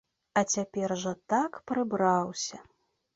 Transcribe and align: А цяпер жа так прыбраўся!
А 0.39 0.43
цяпер 0.53 0.93
жа 1.01 1.13
так 1.33 1.59
прыбраўся! 1.73 2.59